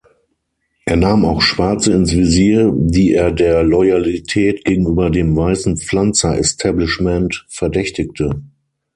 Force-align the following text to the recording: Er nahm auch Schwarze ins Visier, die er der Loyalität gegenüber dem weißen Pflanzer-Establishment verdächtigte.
Er 0.85 0.95
nahm 0.95 1.25
auch 1.25 1.43
Schwarze 1.43 1.93
ins 1.93 2.11
Visier, 2.11 2.73
die 2.75 3.11
er 3.11 3.31
der 3.31 3.61
Loyalität 3.61 4.65
gegenüber 4.65 5.11
dem 5.11 5.35
weißen 5.37 5.77
Pflanzer-Establishment 5.77 7.45
verdächtigte. 7.49 8.41